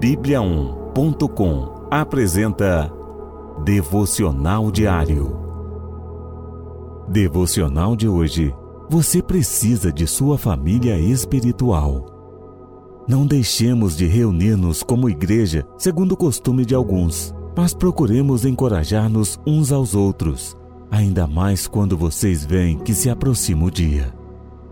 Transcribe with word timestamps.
Bíblia1.com 0.00 1.88
apresenta 1.90 2.90
Devocional 3.62 4.70
Diário. 4.70 5.36
Devocional 7.06 7.94
de 7.94 8.08
hoje. 8.08 8.54
Você 8.88 9.20
precisa 9.20 9.92
de 9.92 10.06
sua 10.06 10.38
família 10.38 10.98
espiritual. 10.98 12.06
Não 13.06 13.26
deixemos 13.26 13.94
de 13.94 14.06
reunir-nos 14.06 14.82
como 14.82 15.10
igreja, 15.10 15.66
segundo 15.76 16.12
o 16.12 16.16
costume 16.16 16.64
de 16.64 16.74
alguns, 16.74 17.34
mas 17.54 17.74
procuremos 17.74 18.46
encorajar-nos 18.46 19.38
uns 19.46 19.70
aos 19.70 19.94
outros, 19.94 20.56
ainda 20.90 21.26
mais 21.26 21.66
quando 21.66 21.94
vocês 21.94 22.42
veem 22.42 22.78
que 22.78 22.94
se 22.94 23.10
aproxima 23.10 23.66
o 23.66 23.70
dia. 23.70 24.14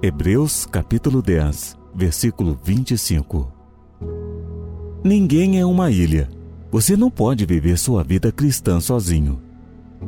Hebreus 0.00 0.64
capítulo 0.64 1.20
10, 1.20 1.76
versículo 1.94 2.58
25. 2.64 3.58
Ninguém 5.02 5.60
é 5.60 5.64
uma 5.64 5.90
ilha. 5.92 6.28
Você 6.72 6.96
não 6.96 7.08
pode 7.08 7.46
viver 7.46 7.78
sua 7.78 8.02
vida 8.02 8.32
cristã 8.32 8.80
sozinho. 8.80 9.40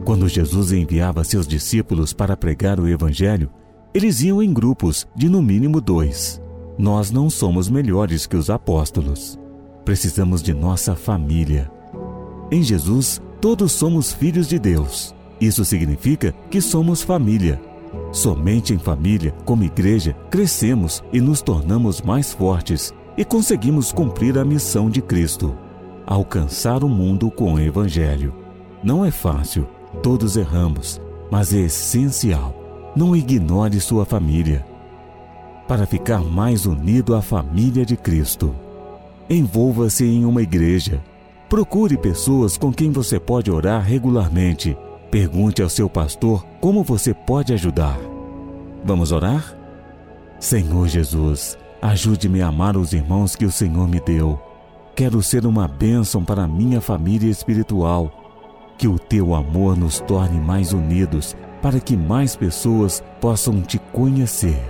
Quando 0.05 0.29
Jesus 0.29 0.73
enviava 0.73 1.23
seus 1.23 1.47
discípulos 1.47 2.13
para 2.13 2.37
pregar 2.37 2.81
o 2.81 2.89
Evangelho, 2.89 3.51
eles 3.95 4.21
iam 4.21 4.43
em 4.43 4.53
grupos 4.53 5.07
de 5.15 5.29
no 5.29 5.41
mínimo 5.41 5.81
dois. 5.81 6.41
Nós 6.77 7.11
não 7.11 7.31
somos 7.31 7.69
melhores 7.69 8.27
que 8.27 8.37
os 8.37 8.51
apóstolos. 8.51 9.39
Precisamos 9.85 10.43
de 10.43 10.53
nossa 10.53 10.97
família. 10.97 11.71
Em 12.51 12.63
Jesus, 12.63 13.23
todos 13.41 13.71
somos 13.71 14.13
filhos 14.13 14.49
de 14.49 14.59
Deus. 14.59 15.15
Isso 15.41 15.65
significa 15.65 16.35
que 16.51 16.61
somos 16.61 17.01
família. 17.01 17.61
Somente 18.13 18.75
em 18.75 18.79
família, 18.79 19.33
como 19.45 19.65
igreja, 19.65 20.15
crescemos 20.31 21.03
e 21.13 21.21
nos 21.21 21.41
tornamos 21.41 22.03
mais 22.03 22.33
fortes 22.33 22.93
e 23.21 23.25
conseguimos 23.25 23.93
cumprir 23.93 24.39
a 24.39 24.45
missão 24.47 24.89
de 24.89 25.03
Cristo 25.03 25.55
alcançar 26.07 26.83
o 26.83 26.89
mundo 26.89 27.31
com 27.31 27.53
o 27.53 27.61
Evangelho. 27.61 28.35
Não 28.83 29.05
é 29.05 29.11
fácil, 29.11 29.69
todos 30.03 30.39
erramos, 30.39 30.99
mas 31.31 31.53
é 31.53 31.59
essencial. 31.59 32.55
Não 32.97 33.15
ignore 33.15 33.79
sua 33.79 34.07
família. 34.07 34.65
Para 35.69 35.87
ficar 35.87 36.21
mais 36.25 36.65
unido 36.65 37.15
à 37.15 37.21
família 37.21 37.85
de 37.85 37.95
Cristo, 37.95 38.55
envolva-se 39.29 40.07
em 40.07 40.25
uma 40.25 40.41
igreja. 40.41 41.05
Procure 41.47 41.99
pessoas 41.99 42.57
com 42.57 42.73
quem 42.73 42.91
você 42.91 43.21
pode 43.21 43.51
orar 43.51 43.83
regularmente. 43.83 44.75
Pergunte 45.11 45.61
ao 45.61 45.69
seu 45.69 45.91
pastor 45.91 46.43
como 46.59 46.83
você 46.83 47.13
pode 47.13 47.53
ajudar. 47.53 48.01
Vamos 48.83 49.13
orar? 49.13 49.55
Senhor 50.41 50.89
Jesus, 50.89 51.59
Ajude-me 51.83 52.43
a 52.43 52.49
amar 52.49 52.77
os 52.77 52.93
irmãos 52.93 53.35
que 53.35 53.45
o 53.45 53.51
Senhor 53.51 53.89
me 53.89 54.01
deu. 54.01 54.39
Quero 54.95 55.23
ser 55.23 55.47
uma 55.47 55.67
bênção 55.67 56.23
para 56.23 56.47
minha 56.47 56.81
família 56.81 57.31
espiritual. 57.31 58.11
Que 58.77 58.87
o 58.87 58.99
teu 58.99 59.35
amor 59.35 59.77
nos 59.77 60.01
torne 60.01 60.39
mais 60.39 60.73
unidos, 60.73 61.37
para 61.63 61.81
que 61.81 61.97
mais 61.97 62.37
pessoas 62.37 63.03
possam 63.21 63.63
te 63.63 63.79
conhecer. 63.79 64.61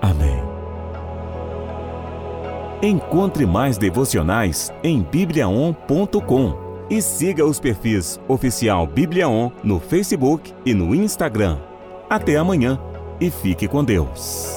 Amém. 0.00 0.56
Encontre 2.82 3.46
mais 3.46 3.78
devocionais 3.78 4.72
em 4.84 5.02
bibliaon.com 5.02 6.66
e 6.88 7.02
siga 7.02 7.44
os 7.44 7.58
perfis 7.58 8.20
oficial 8.28 8.86
Bibliaon 8.86 9.50
no 9.64 9.80
Facebook 9.80 10.52
e 10.64 10.72
no 10.72 10.94
Instagram. 10.94 11.58
Até 12.08 12.36
amanhã 12.36 12.78
e 13.20 13.30
fique 13.30 13.66
com 13.66 13.82
Deus. 13.82 14.55